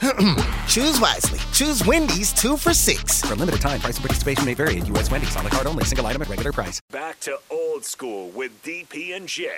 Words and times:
Choose 0.68 1.00
wisely. 1.00 1.38
Choose 1.52 1.84
Wendy's 1.86 2.32
two 2.32 2.56
for 2.56 2.74
six. 2.74 3.22
For 3.22 3.32
a 3.32 3.36
limited 3.36 3.60
time, 3.60 3.80
price 3.80 3.96
and 3.96 4.04
participation 4.04 4.44
may 4.44 4.54
vary 4.54 4.78
at 4.78 4.86
U.S. 4.88 5.10
Wendy's 5.10 5.36
on 5.36 5.44
the 5.44 5.50
card 5.50 5.66
only, 5.66 5.84
single 5.84 6.06
item 6.06 6.22
at 6.22 6.28
regular 6.28 6.52
price. 6.52 6.80
Back 6.90 7.18
to 7.20 7.38
old 7.50 7.84
school 7.84 8.28
with 8.30 8.62
DP 8.62 9.16
and 9.16 9.26
J. 9.26 9.48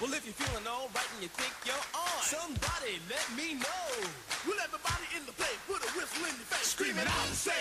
Well, 0.00 0.14
if 0.14 0.24
you're 0.24 0.32
feeling 0.32 0.66
all 0.66 0.88
right 0.94 1.04
and 1.12 1.22
you 1.22 1.28
think 1.28 1.52
you're 1.68 1.76
on, 1.92 2.22
somebody 2.24 2.96
let 3.12 3.26
me 3.36 3.52
know. 3.60 4.08
Will 4.48 4.56
everybody 4.56 5.04
in 5.14 5.26
the 5.26 5.32
place 5.32 5.60
put 5.68 5.76
a 5.76 5.90
whistle 5.92 6.24
in 6.24 6.32
your 6.40 6.48
face, 6.48 6.72
screaming 6.72 7.04
out 7.04 7.26
and 7.28 7.36
say, 7.36 7.52
yo! 7.52 7.59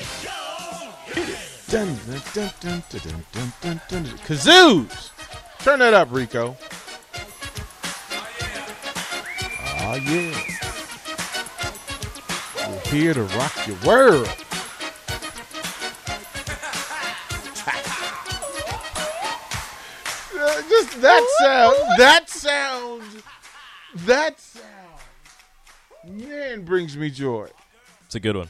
Dun, 1.70 1.96
dun, 2.34 2.52
dun, 2.62 4.06
Kazoos! 4.26 5.12
Turn 5.60 5.78
that 5.78 5.94
up, 5.94 6.08
Rico. 6.10 6.58
Oh, 9.82 9.96
yeah. 9.96 10.36
We're 12.68 12.80
here 12.92 13.14
to 13.14 13.22
rock 13.22 13.68
your 13.68 13.78
world. 13.86 14.28
Uh, 20.42 20.62
just 20.70 21.02
that 21.02 21.28
sound. 21.42 21.76
That 21.98 22.30
sound. 22.30 23.04
That 24.06 24.40
sound. 24.40 24.66
Man 26.06 26.64
brings 26.64 26.96
me 26.96 27.10
joy. 27.10 27.50
It's 28.06 28.16
a 28.16 28.22
good 28.22 28.38
one. 28.38 28.50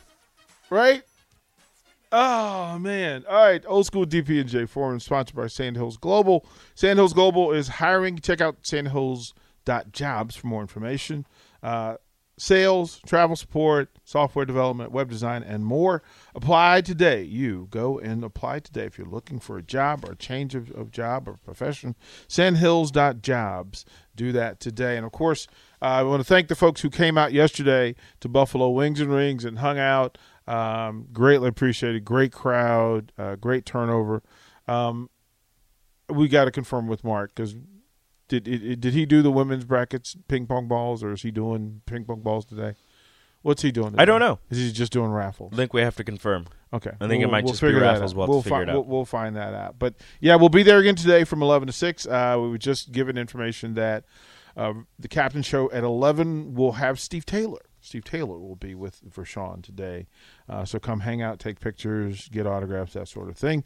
Right? 0.69 1.01
Oh 2.11 2.79
man! 2.79 3.23
All 3.29 3.43
right, 3.43 3.63
old 3.67 3.85
school 3.85 4.05
DP 4.05 4.41
and 4.41 4.49
J 4.49 4.65
forum 4.65 4.99
sponsored 4.99 5.35
by 5.35 5.45
Sandhills 5.45 5.97
Global. 5.97 6.43
Sandhills 6.73 7.13
Global 7.13 7.51
is 7.51 7.67
hiring. 7.67 8.17
Check 8.17 8.41
out 8.41 8.57
sandhills.jobs 8.63 10.35
for 10.35 10.47
more 10.47 10.61
information. 10.61 11.27
Uh, 11.61 11.97
sales, 12.39 12.99
travel 13.05 13.35
support, 13.35 13.89
software 14.03 14.45
development, 14.45 14.91
web 14.91 15.09
design, 15.09 15.43
and 15.43 15.65
more. 15.65 16.01
Apply 16.33 16.81
today. 16.81 17.21
You 17.21 17.67
go 17.69 17.99
and 17.99 18.23
apply 18.23 18.59
today 18.59 18.85
if 18.85 18.97
you're 18.97 19.07
looking 19.07 19.39
for 19.39 19.57
a 19.57 19.63
job 19.63 20.03
or 20.03 20.13
a 20.13 20.15
change 20.15 20.55
of, 20.55 20.71
of 20.71 20.89
job 20.91 21.27
or 21.27 21.33
profession. 21.33 21.95
Sandhills.jobs. 22.27 23.85
Do 24.15 24.31
that 24.31 24.59
today. 24.59 24.97
And 24.97 25.05
of 25.05 25.11
course, 25.11 25.47
uh, 25.81 25.85
I 25.85 26.03
want 26.03 26.21
to 26.21 26.23
thank 26.25 26.47
the 26.47 26.55
folks 26.55 26.81
who 26.81 26.89
came 26.89 27.17
out 27.17 27.33
yesterday 27.33 27.95
to 28.21 28.27
Buffalo 28.27 28.69
Wings 28.69 28.99
and 28.99 29.11
Rings 29.11 29.45
and 29.45 29.59
hung 29.59 29.77
out. 29.77 30.17
Um, 30.49 31.07
greatly 31.13 31.47
appreciated. 31.47 32.03
Great 32.03 32.31
crowd. 32.31 33.11
Uh, 33.17 33.35
great 33.35 33.65
turnover. 33.65 34.23
Um, 34.67 35.09
we 36.09 36.27
got 36.27 36.45
to 36.45 36.51
confirm 36.51 36.87
with 36.87 37.03
Mark 37.03 37.35
because 37.35 37.55
did 38.27 38.47
it, 38.47 38.79
did 38.79 38.93
he 38.93 39.05
do 39.05 39.21
the 39.21 39.31
women's 39.31 39.65
brackets 39.65 40.15
ping 40.27 40.47
pong 40.47 40.67
balls 40.67 41.03
or 41.03 41.11
is 41.11 41.21
he 41.21 41.31
doing 41.31 41.81
ping 41.85 42.05
pong 42.05 42.21
balls 42.21 42.45
today? 42.45 42.73
What's 43.41 43.61
he 43.61 43.71
doing? 43.71 43.95
I 43.97 44.05
don't 44.05 44.19
know. 44.19 44.39
Is 44.49 44.57
he 44.57 44.71
just 44.71 44.91
doing 44.91 45.11
raffles? 45.11 45.53
I 45.53 45.55
think 45.55 45.73
we 45.73 45.81
have 45.81 45.95
to 45.95 46.03
confirm. 46.03 46.47
Okay. 46.73 46.91
I 46.99 47.07
think 47.07 47.23
it 47.23 47.27
might 47.27 47.45
just 47.45 47.61
be 47.61 47.73
raffles. 47.73 48.13
We'll 48.13 48.27
we'll 48.27 48.41
figure 48.41 48.63
it 48.63 48.69
out. 48.69 48.75
We'll, 48.75 48.83
we'll 48.85 49.05
find 49.05 49.35
that 49.35 49.53
out. 49.53 49.79
But 49.79 49.95
yeah, 50.19 50.35
we'll 50.35 50.49
be 50.49 50.63
there 50.63 50.79
again 50.79 50.95
today 50.95 51.23
from 51.23 51.41
11 51.41 51.67
to 51.67 51.73
6. 51.73 52.05
Uh, 52.05 52.37
we 52.41 52.49
were 52.49 52.57
just 52.57 52.91
given 52.91 53.17
information 53.17 53.75
that 53.75 54.03
uh, 54.57 54.73
the 54.97 55.07
captain 55.07 55.41
show 55.41 55.71
at 55.71 55.83
11 55.83 56.53
will 56.53 56.73
have 56.73 56.99
Steve 56.99 57.25
Taylor. 57.25 57.61
Steve 57.81 58.03
Taylor 58.03 58.39
will 58.39 58.55
be 58.55 58.75
with 58.75 59.01
Vershawn 59.09 59.63
today. 59.63 60.07
Uh, 60.47 60.65
so 60.65 60.79
come 60.79 61.01
hang 61.01 61.21
out, 61.21 61.39
take 61.39 61.59
pictures, 61.59 62.29
get 62.29 62.45
autographs, 62.45 62.93
that 62.93 63.07
sort 63.07 63.29
of 63.29 63.37
thing. 63.37 63.63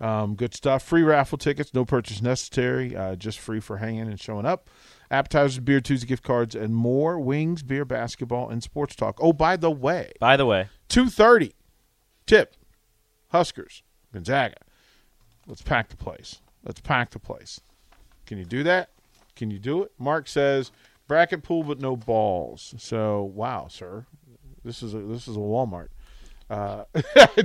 Um, 0.00 0.34
good 0.34 0.54
stuff. 0.54 0.82
Free 0.82 1.02
raffle 1.02 1.38
tickets, 1.38 1.72
no 1.74 1.84
purchase 1.84 2.22
necessary, 2.22 2.94
uh, 2.94 3.16
just 3.16 3.38
free 3.38 3.60
for 3.60 3.78
hanging 3.78 4.02
and 4.02 4.20
showing 4.20 4.46
up. 4.46 4.68
Appetizers, 5.10 5.60
beer, 5.60 5.80
Tuesday 5.80 6.06
gift 6.06 6.22
cards, 6.22 6.54
and 6.54 6.74
more. 6.74 7.18
Wings, 7.18 7.62
beer, 7.62 7.84
basketball, 7.84 8.50
and 8.50 8.62
sports 8.62 8.94
talk. 8.96 9.18
Oh, 9.20 9.32
by 9.32 9.56
the 9.56 9.70
way, 9.70 10.12
By 10.20 10.36
the 10.36 10.46
way, 10.46 10.68
two 10.88 11.08
thirty. 11.08 11.54
Tip. 12.26 12.56
Huskers. 13.28 13.82
Gonzaga. 14.12 14.56
Let's 15.46 15.62
pack 15.62 15.88
the 15.88 15.96
place. 15.96 16.40
Let's 16.64 16.80
pack 16.80 17.10
the 17.10 17.20
place. 17.20 17.60
Can 18.26 18.38
you 18.38 18.44
do 18.44 18.64
that? 18.64 18.90
Can 19.36 19.50
you 19.50 19.58
do 19.58 19.82
it? 19.82 19.92
Mark 19.98 20.26
says 20.26 20.72
bracket 21.06 21.42
pool 21.42 21.62
but 21.62 21.80
no 21.80 21.96
balls. 21.96 22.74
So 22.78 23.22
wow, 23.22 23.68
sir. 23.68 24.06
This 24.64 24.82
is 24.82 24.94
a 24.94 24.98
this 24.98 25.28
is 25.28 25.36
a 25.36 25.40
Walmart. 25.40 25.88
Uh, 26.48 26.84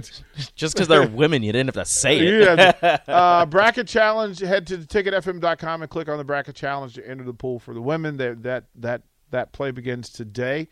just 0.56 0.76
because 0.76 0.88
they're 0.88 1.08
women, 1.08 1.42
you 1.42 1.52
didn't 1.52 1.74
have 1.76 1.86
to 1.86 1.92
say 1.92 2.20
it. 2.20 2.60
yeah. 2.84 2.98
uh, 3.08 3.46
bracket 3.46 3.88
challenge. 3.88 4.40
Head 4.40 4.68
to 4.68 4.78
ticketfm.com 4.78 5.82
and 5.82 5.90
click 5.90 6.08
on 6.08 6.18
the 6.18 6.24
bracket 6.24 6.56
challenge 6.56 6.94
to 6.96 7.08
enter 7.08 7.24
the 7.24 7.34
pool 7.34 7.60
for 7.60 7.74
the 7.74 7.82
women. 7.82 8.18
That 8.18 8.44
that 8.44 8.66
that 8.76 9.02
that 9.32 9.54
play 9.54 9.72
begins 9.72 10.10
today. 10.10 10.68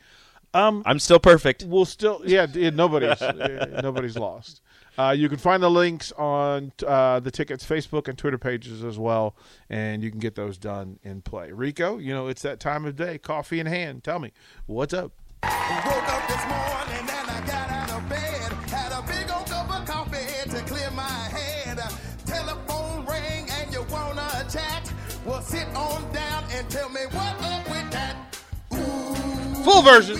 I'm 0.53 0.99
still 0.99 1.19
perfect. 1.19 1.63
We'll 1.63 1.85
still, 1.85 2.21
yeah, 2.25 2.45
d- 2.45 2.71
nobody's 2.71 3.21
uh, 3.21 3.81
nobody's 3.83 4.17
lost. 4.17 4.61
Uh, 4.97 5.11
you 5.11 5.29
can 5.29 5.37
find 5.37 5.63
the 5.63 5.69
links 5.69 6.11
on 6.13 6.73
uh, 6.85 7.19
the 7.21 7.31
tickets 7.31 7.65
Facebook 7.65 8.07
and 8.09 8.17
Twitter 8.17 8.37
pages 8.37 8.83
as 8.83 8.97
well, 8.97 9.35
and 9.69 10.03
you 10.03 10.11
can 10.11 10.19
get 10.19 10.35
those 10.35 10.57
done 10.57 10.99
in 11.03 11.21
play. 11.21 11.51
Rico, 11.51 11.97
you 11.97 12.13
know 12.13 12.27
it's 12.27 12.41
that 12.41 12.59
time 12.59 12.85
of 12.85 12.95
day, 12.97 13.17
coffee 13.17 13.59
in 13.59 13.65
hand. 13.65 14.03
Tell 14.03 14.19
me 14.19 14.33
what's 14.65 14.93
up. 14.93 15.13
Woke 15.43 15.53
up 15.53 16.27
this 16.27 16.45
morning 16.47 17.09
and 17.09 17.29
I 17.31 17.43
got 17.47 17.69
out 17.69 17.91
of 17.91 18.09
bed. 18.09 18.51
Had 18.69 18.91
a 18.91 19.01
big 19.07 19.31
old 19.31 19.45
cup 19.47 19.69
of 19.69 19.87
coffee 19.87 20.49
to 20.49 20.61
clear 20.63 20.91
my 20.91 21.03
head. 21.03 21.79
Telephone 22.25 23.05
ring 23.05 23.47
and 23.49 23.71
you 23.73 23.83
wanna 23.89 24.45
chat? 24.51 24.91
Well, 25.25 25.41
sit 25.41 25.67
on 25.75 26.11
down 26.11 26.43
and 26.51 26.69
tell 26.69 26.89
me 26.89 27.01
what 27.11 27.41
up 27.41 27.69
with 27.69 27.91
that. 27.91 28.35
Full 29.63 29.81
version. 29.81 30.19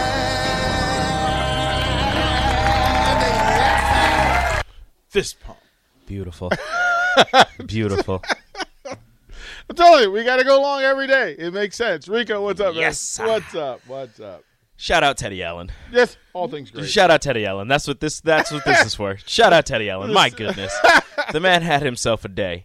Fist 5.11 5.41
pump. 5.41 5.59
Beautiful. 6.05 6.49
Beautiful. 7.65 8.23
I'm 8.85 9.75
telling 9.75 10.03
you, 10.03 10.11
we 10.11 10.23
got 10.23 10.37
to 10.37 10.45
go 10.45 10.61
long 10.61 10.83
every 10.83 11.05
day. 11.05 11.35
It 11.37 11.53
makes 11.53 11.75
sense. 11.75 12.07
Rico, 12.07 12.41
what's 12.41 12.61
up, 12.61 12.75
man? 12.75 12.83
Yes. 12.83 13.19
What's 13.19 13.53
up? 13.53 13.81
What's 13.87 14.21
up? 14.21 14.45
Shout 14.77 15.03
out 15.03 15.17
Teddy 15.17 15.43
Allen. 15.43 15.69
Yes, 15.91 16.15
all 16.31 16.47
things 16.47 16.71
great. 16.71 16.89
Shout 16.89 17.11
out 17.11 17.21
Teddy 17.21 17.45
Allen. 17.45 17.67
That's 17.67 17.89
what 17.89 17.99
this. 17.99 18.21
That's 18.21 18.53
what 18.53 18.63
this 18.63 18.85
is 18.85 18.95
for. 18.95 19.17
Shout 19.25 19.51
out 19.51 19.65
Teddy 19.65 19.89
Allen. 19.89 20.13
My 20.13 20.29
goodness, 20.37 20.73
the 21.33 21.41
man 21.41 21.61
had 21.61 21.81
himself 21.81 22.23
a 22.23 22.29
day. 22.29 22.63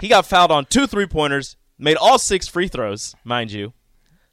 He 0.00 0.06
got 0.06 0.24
fouled 0.24 0.52
on 0.52 0.66
two 0.66 0.86
three 0.86 1.06
pointers, 1.06 1.56
made 1.80 1.96
all 1.96 2.18
six 2.18 2.46
free 2.46 2.68
throws, 2.68 3.16
mind 3.24 3.50
you. 3.50 3.72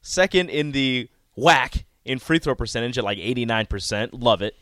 Second 0.03 0.51
in 0.51 0.71
the 0.71 1.09
WAC 1.35 1.85
in 2.05 2.19
free 2.19 2.37
throw 2.37 2.53
percentage 2.53 2.97
at 2.99 3.03
like 3.03 3.17
eighty 3.17 3.43
nine 3.43 3.65
percent. 3.65 4.13
Love 4.13 4.43
it. 4.43 4.55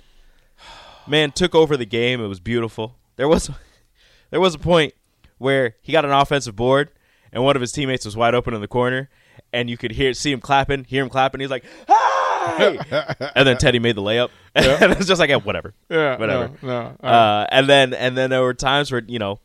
Man 1.08 1.32
took 1.32 1.56
over 1.56 1.78
the 1.78 1.86
game. 1.86 2.22
It 2.22 2.28
was 2.28 2.40
beautiful. 2.40 2.96
There 3.16 3.28
was, 3.28 3.50
there 4.30 4.40
was 4.40 4.56
a 4.56 4.60
point 4.60 4.94
where 5.38 5.76
he 5.82 5.92
got 5.92 6.06
an 6.06 6.12
offensive 6.12 6.56
board, 6.56 6.90
and 7.32 7.44
one 7.44 7.56
of 7.56 7.62
his 7.62 7.72
teammates 7.72 8.06
was 8.06 8.16
wide 8.18 8.34
open 8.36 8.54
in 8.54 8.62
the 8.62 8.68
corner, 8.68 9.10
and 9.54 9.70
you 9.70 9.78
could 9.78 9.92
hear 9.92 10.14
see 10.14 10.32
him 10.32 10.40
clapping, 10.42 10.84
hear 10.86 11.04
him 11.04 11.10
clapping. 11.10 11.42
He's 11.42 11.50
like, 11.50 11.64
and 12.60 13.48
then 13.48 13.58
Teddy 13.58 13.80
made 13.80 13.96
the 13.96 14.02
layup, 14.02 14.30
and 14.56 14.92
it's 14.94 15.06
just 15.08 15.20
like, 15.20 15.30
yeah, 15.30 15.36
whatever, 15.38 15.74
Yeah, 15.90 16.18
whatever. 16.18 16.52
no, 16.62 16.96
no, 17.02 17.08
uh, 17.08 17.46
and 17.52 17.68
then 17.68 17.94
and 17.94 18.18
then 18.18 18.30
there 18.30 18.42
were 18.42 18.54
times 18.54 18.92
where 18.92 19.04
you 19.08 19.20
know, 19.20 19.40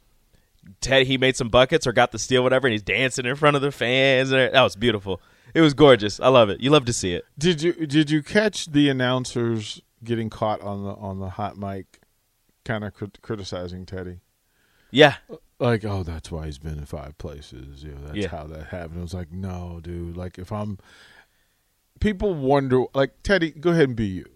Ted 0.81 1.07
he 1.07 1.19
made 1.19 1.37
some 1.37 1.49
buckets 1.49 1.87
or 1.87 1.93
got 1.93 2.13
the 2.13 2.19
steal, 2.19 2.43
whatever, 2.43 2.67
and 2.67 2.73
he's 2.73 2.83
dancing 2.83 3.27
in 3.27 3.35
front 3.37 3.57
of 3.57 3.63
the 3.63 3.73
fans. 3.73 4.31
And 4.31 4.55
that 4.55 4.63
was 4.63 4.77
beautiful. 4.77 5.21
It 5.55 5.61
was 5.61 5.75
gorgeous. 5.75 6.19
I 6.21 6.29
love 6.29 6.49
it. 6.49 6.61
You 6.61 6.71
love 6.71 6.85
to 6.87 6.93
see 6.93 7.13
it. 7.13 7.25
Did 7.39 7.61
you 7.63 7.73
did 7.87 8.11
you 8.11 8.23
catch 8.23 8.67
the 8.67 8.89
announcers 8.89 9.83
getting 10.05 10.31
caught 10.31 10.61
on 10.61 10.85
the 10.85 10.91
on 10.95 11.19
the 11.21 11.31
hot 11.31 11.57
mic 11.57 12.01
kind 12.65 12.85
of 12.85 12.95
crit- 12.95 13.21
criticizing 13.23 13.85
Teddy. 13.87 14.21
Yeah, 14.91 15.17
Like, 15.59 15.85
oh, 15.87 16.03
that's 16.03 16.31
why 16.31 16.45
he's 16.47 16.59
been 16.59 16.77
in 16.79 16.85
five 16.85 17.17
places. 17.17 17.83
You 17.83 17.93
know, 17.93 18.01
that's 18.07 18.17
Yeah. 18.19 18.29
how 18.29 18.45
that 18.49 18.67
happened. 18.67 18.99
It 18.99 19.03
was 19.03 19.15
like, 19.15 19.33
no, 19.33 19.81
dude. 19.83 20.17
Like, 20.19 20.39
if 20.39 20.53
I'm, 20.53 20.79
people 22.01 22.35
wonder, 22.35 22.85
like, 22.95 23.23
Teddy, 23.23 23.51
go 23.53 23.71
ahead 23.71 23.85
and 23.89 23.97
be 23.97 24.07
you. 24.07 24.27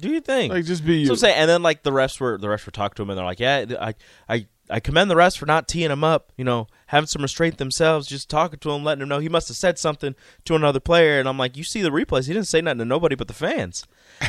do 0.00 0.08
you 0.10 0.20
think? 0.20 0.52
Like, 0.52 0.64
just 0.64 0.84
be 0.84 0.98
you. 1.00 1.06
So 1.06 1.12
I'm 1.12 1.18
saying, 1.18 1.36
and 1.36 1.48
then 1.50 1.62
like 1.62 1.82
the 1.82 1.90
refs 1.90 2.20
were 2.20 2.36
the 2.38 2.46
refs 2.48 2.66
were 2.66 2.72
talking 2.72 2.94
to 2.96 3.02
him, 3.02 3.10
and 3.10 3.18
they're 3.18 3.24
like, 3.24 3.40
"Yeah, 3.40 3.64
I, 3.80 3.94
I, 4.28 4.46
I 4.70 4.80
commend 4.80 5.10
the 5.10 5.16
rest 5.16 5.38
for 5.38 5.46
not 5.46 5.68
teeing 5.68 5.90
him 5.90 6.02
up. 6.02 6.32
You 6.36 6.44
know, 6.44 6.66
having 6.86 7.06
some 7.06 7.22
restraint 7.22 7.58
themselves, 7.58 8.06
just 8.06 8.30
talking 8.30 8.58
to 8.60 8.70
him, 8.70 8.82
letting 8.84 9.02
him 9.02 9.08
know 9.08 9.18
he 9.18 9.28
must 9.28 9.48
have 9.48 9.56
said 9.56 9.78
something 9.78 10.14
to 10.46 10.54
another 10.54 10.80
player." 10.80 11.18
And 11.18 11.28
I'm 11.28 11.38
like, 11.38 11.56
"You 11.56 11.64
see 11.64 11.82
the 11.82 11.90
replays? 11.90 12.26
He 12.26 12.32
didn't 12.32 12.46
say 12.48 12.60
nothing 12.60 12.78
to 12.78 12.84
nobody 12.84 13.14
but 13.14 13.28
the 13.28 13.34
fans." 13.34 13.86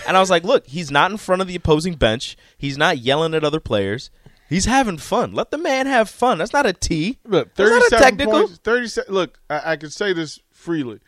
And 0.07 0.17
I 0.17 0.19
was 0.19 0.29
like, 0.29 0.43
"Look, 0.43 0.67
he's 0.67 0.91
not 0.91 1.11
in 1.11 1.17
front 1.17 1.41
of 1.41 1.47
the 1.47 1.55
opposing 1.55 1.93
bench. 1.95 2.35
He's 2.57 2.77
not 2.77 2.97
yelling 2.97 3.33
at 3.33 3.43
other 3.43 3.59
players. 3.59 4.09
He's 4.49 4.65
having 4.65 4.97
fun. 4.97 5.33
Let 5.33 5.49
the 5.51 5.57
man 5.57 5.87
have 5.87 6.09
fun. 6.09 6.37
That's 6.37 6.53
not 6.53 6.65
a 6.67 6.73
T. 6.73 7.17
Look, 7.25 7.55
That's 7.55 7.69
not 7.69 7.77
a 7.77 7.79
thirty-seven 7.89 8.03
technical. 8.03 8.41
points. 8.47 8.59
Thirty-seven. 8.63 9.13
Look, 9.13 9.39
I, 9.49 9.71
I 9.71 9.75
can 9.77 9.89
say 9.89 10.13
this 10.13 10.39
freely. 10.51 10.99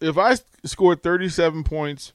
If 0.00 0.18
I 0.18 0.36
scored 0.64 1.02
thirty-seven 1.02 1.64
points 1.64 2.12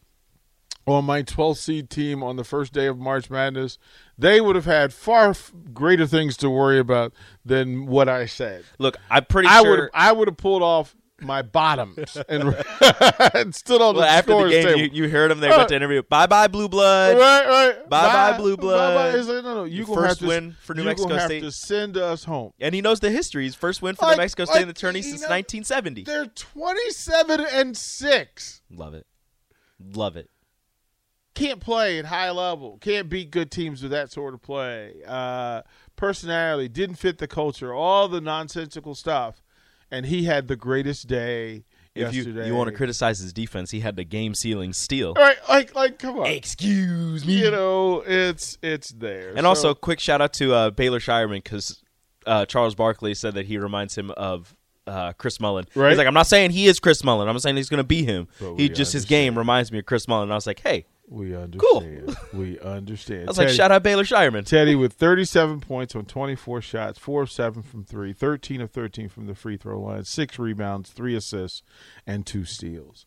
on 0.89 1.05
my 1.05 1.23
12th 1.23 1.57
seed 1.57 1.89
team 1.89 2.23
on 2.23 2.35
the 2.35 2.43
first 2.43 2.73
day 2.73 2.87
of 2.87 2.97
March 2.97 3.29
Madness, 3.29 3.77
they 4.17 4.41
would 4.41 4.55
have 4.55 4.65
had 4.65 4.93
far 4.93 5.33
greater 5.73 6.05
things 6.07 6.35
to 6.37 6.49
worry 6.49 6.79
about 6.79 7.13
than 7.45 7.85
what 7.85 8.09
I 8.09 8.25
said. 8.25 8.63
Look, 8.77 8.97
I'm 9.09 9.25
pretty 9.25 9.47
I 9.49 9.61
sure." 9.61 9.71
would 9.81 9.89
I 9.93 10.11
would 10.11 10.27
have 10.27 10.37
pulled 10.37 10.61
off 10.63 10.95
my 11.21 11.41
bottoms 11.41 12.15
and, 12.29 12.55
and 13.33 13.53
stood 13.53 13.81
on 13.81 13.93
well, 13.93 14.03
the 14.05 14.09
after 14.09 14.41
the 14.41 14.49
game, 14.49 14.63
table. 14.65 14.79
you, 14.79 14.89
you 15.03 15.09
heard 15.09 15.31
him. 15.31 15.41
They 15.41 15.49
Uh, 15.49 15.57
went 15.57 15.67
to 15.69 15.75
interview. 15.75 16.01
Bye 16.01 16.27
bye, 16.27 16.47
Blue 16.47 16.69
Blood. 16.69 17.17
Right, 17.17 17.45
right. 17.45 17.89
Bye-bye, 17.89 18.37
Blue 18.37 18.55
Blood. 18.55 18.95
Bye-bye. 18.95 19.33
Like, 19.35 19.43
no, 19.43 19.55
no. 19.55 19.63
You 19.65 19.83
gonna 19.85 19.95
first 20.01 20.07
have 20.07 20.17
to, 20.19 20.27
win 20.27 20.55
for 20.61 20.73
New 20.75 20.85
Mexico 20.85 21.13
have 21.15 21.23
State. 21.25 21.41
to 21.41 21.51
send 21.51 21.97
us 21.97 22.23
home. 22.23 22.53
And 22.61 22.73
he 22.73 22.79
knows 22.81 23.01
the 23.01 23.11
history. 23.11 23.43
His 23.43 23.53
first 23.55 23.81
win 23.81 23.95
for 23.95 24.05
Like- 24.05 24.15
New 24.15 24.21
Mexico 24.23 24.45
State 24.45 24.61
in 24.61 24.67
the 24.69 24.73
tourney 24.73 25.01
since 25.01 25.21
know, 25.23 25.27
1970. 25.27 26.03
They're 26.03 26.25
27 26.27 27.41
and 27.51 27.75
6. 27.75 28.61
Love 28.71 28.93
it. 28.93 29.05
Love 29.93 30.15
it. 30.15 30.29
Can't 31.35 31.59
play 31.59 31.99
at 31.99 32.05
high 32.05 32.31
level. 32.31 32.77
Can't 32.81 33.07
beat 33.09 33.31
good 33.31 33.51
teams 33.51 33.81
with 33.81 33.91
that 33.91 34.11
sort 34.11 34.33
of 34.33 34.41
play. 34.41 34.95
Uh, 35.07 35.61
personality 35.95 36.67
didn't 36.67 36.95
fit 36.95 37.17
the 37.17 37.27
culture. 37.27 37.73
All 37.73 38.07
the 38.07 38.19
nonsensical 38.21 38.95
stuff. 38.95 39.41
And 39.91 40.05
he 40.05 40.25
had 40.25 40.47
the 40.47 40.55
greatest 40.55 41.07
day 41.07 41.63
If 41.95 42.13
you, 42.13 42.23
yesterday. 42.23 42.47
you 42.47 42.55
want 42.55 42.69
to 42.69 42.75
criticize 42.75 43.19
his 43.19 43.33
defense, 43.33 43.71
he 43.71 43.79
had 43.79 43.95
the 43.95 44.03
game 44.03 44.35
sealing 44.35 44.71
steal. 44.73 45.09
All 45.09 45.23
right, 45.23 45.37
like, 45.49 45.73
like, 45.75 45.97
come 45.99 46.19
on. 46.19 46.27
Excuse 46.27 47.25
me. 47.25 47.41
You 47.43 47.51
know, 47.51 48.03
it's 48.05 48.57
it's 48.61 48.89
there. 48.89 49.33
And 49.35 49.47
also, 49.47 49.69
So- 49.69 49.75
quick 49.75 49.99
shout 49.99 50.21
out 50.21 50.33
to 50.33 50.53
uh, 50.53 50.69
Baylor 50.71 50.99
Scheierman 50.99 51.43
because 51.43 51.81
uh, 52.27 52.45
Charles 52.45 52.75
Barkley 52.75 53.13
said 53.15 53.33
that 53.35 53.45
he 53.47 53.57
reminds 53.57 53.97
him 53.97 54.11
of 54.11 54.55
uh, 54.85 55.13
Chris 55.13 55.39
Mullin. 55.39 55.65
Right. 55.73 55.89
He's 55.89 55.97
like, 55.97 56.07
I'm 56.07 56.13
not 56.13 56.27
saying 56.27 56.51
he 56.51 56.67
is 56.67 56.79
Chris 56.79 57.03
Mullin. 57.03 57.27
I'm 57.27 57.39
saying 57.39 57.55
he's 57.55 57.69
going 57.69 57.79
to 57.79 57.83
be 57.83 58.03
him. 58.03 58.27
He 58.57 58.69
just 58.69 58.93
his 58.93 59.05
game 59.05 59.37
reminds 59.37 59.71
me 59.71 59.79
of 59.79 59.85
Chris 59.85 60.07
Mullin. 60.07 60.23
And 60.23 60.31
I 60.31 60.35
was 60.35 60.45
like, 60.47 60.59
hey, 60.59 60.85
we 61.09 61.35
understand. 61.35 62.15
Cool. 62.31 62.39
we 62.39 62.59
understand. 62.59 63.23
I 63.23 63.25
was 63.31 63.37
like, 63.37 63.49
shout 63.49 63.71
out 63.71 63.83
Baylor 63.83 64.03
Scheierman. 64.03 64.45
Teddy 64.45 64.75
with 64.75 64.93
37 64.93 65.59
points 65.61 65.95
on 65.95 66.05
24 66.05 66.61
shots, 66.61 66.99
4 66.99 67.23
of 67.23 67.31
7 67.31 67.63
from 67.63 67.83
3, 67.83 68.13
13 68.13 68.61
of 68.61 68.71
13 68.71 69.09
from 69.09 69.25
the 69.27 69.35
free 69.35 69.57
throw 69.57 69.79
line, 69.81 70.03
6 70.05 70.39
rebounds, 70.39 70.91
3 70.91 71.15
assists, 71.15 71.63
and 72.05 72.25
2 72.25 72.45
steals. 72.45 73.05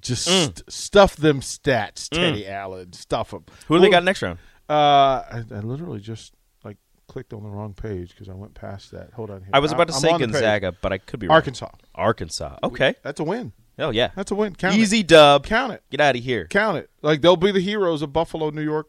Just 0.00 0.26
Mm. 0.28 0.44
st- 0.56 0.72
stuff 0.72 1.16
them 1.16 1.40
stats, 1.40 2.08
Teddy 2.08 2.48
Allen. 2.48 2.92
Stuff 2.94 3.30
them. 3.30 3.44
Who 3.68 3.76
do 3.76 3.80
they 3.82 3.90
got 3.90 4.02
next 4.02 4.22
round? 4.22 4.38
Uh, 4.68 4.72
I, 4.72 5.44
I 5.52 5.58
literally 5.60 6.00
just 6.00 6.32
like 6.64 6.78
clicked 7.06 7.32
on 7.32 7.42
the 7.44 7.48
wrong 7.50 7.74
page 7.74 8.08
because 8.10 8.28
I 8.28 8.34
went 8.34 8.54
past 8.54 8.90
that. 8.92 9.12
Hold 9.12 9.30
on 9.30 9.42
here. 9.42 9.50
I 9.52 9.58
was 9.60 9.70
about 9.70 9.88
to 9.88 9.94
I'm 9.94 10.00
say. 10.00 10.18
Gonzaga, 10.18 10.72
but 10.80 10.92
I 10.92 10.98
could 10.98 11.20
be 11.20 11.28
wrong. 11.28 11.36
Arkansas. 11.36 11.68
Arkansas. 11.94 12.56
Okay. 12.64 12.94
That's 13.02 13.20
a 13.20 13.24
win. 13.24 13.52
Oh, 13.78 13.90
yeah. 13.90 14.10
That's 14.14 14.30
a 14.30 14.34
win. 14.34 14.54
Count 14.54 14.76
Easy 14.76 15.00
It. 15.00 15.08
dub. 15.08 15.44
Count 15.46 15.72
it. 15.72 15.82
Get 15.90 16.00
out 16.00 16.16
of 16.16 16.22
here. 16.22 16.46
Count 16.48 16.78
it. 16.78 16.90
Like 17.02 17.20
they'll 17.22 17.36
be 17.36 17.50
the 17.50 17.60
heroes 17.60 18.02
of 18.02 18.12
Buffalo, 18.12 18.50
New 18.50 18.62
York, 18.62 18.88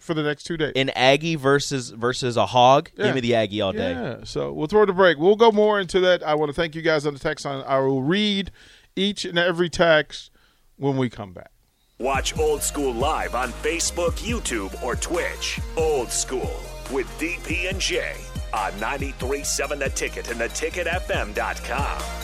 for 0.00 0.14
the 0.14 0.22
next 0.22 0.44
two 0.44 0.56
days. 0.56 0.72
An 0.76 0.90
Aggie 0.90 1.36
versus 1.36 1.90
versus 1.90 2.36
a 2.36 2.46
hog. 2.46 2.90
Yeah. 2.96 3.06
Give 3.06 3.14
me 3.16 3.20
the 3.20 3.34
Aggie 3.34 3.60
all 3.60 3.72
day. 3.72 3.92
Yeah, 3.92 4.16
so 4.24 4.52
we'll 4.52 4.66
throw 4.66 4.86
the 4.86 4.92
break. 4.92 5.18
We'll 5.18 5.36
go 5.36 5.52
more 5.52 5.78
into 5.80 6.00
that. 6.00 6.22
I 6.22 6.34
want 6.34 6.48
to 6.50 6.54
thank 6.54 6.74
you 6.74 6.82
guys 6.82 7.06
on 7.06 7.12
the 7.14 7.20
text 7.20 7.44
line. 7.44 7.62
I 7.66 7.78
will 7.80 8.02
read 8.02 8.50
each 8.96 9.24
and 9.24 9.38
every 9.38 9.68
text 9.68 10.30
when 10.76 10.96
we 10.96 11.10
come 11.10 11.32
back. 11.32 11.50
Watch 12.00 12.36
Old 12.38 12.62
School 12.62 12.92
live 12.92 13.34
on 13.34 13.52
Facebook, 13.52 14.12
YouTube, 14.18 14.82
or 14.82 14.96
Twitch. 14.96 15.60
Old 15.76 16.10
School 16.10 16.50
with 16.90 17.06
DP 17.20 17.70
and 17.70 17.80
J 17.80 18.14
on 18.52 18.72
93.7 18.72 19.78
The 19.78 19.90
Ticket 19.90 20.30
and 20.30 20.40
theticketfm.com. 20.40 22.23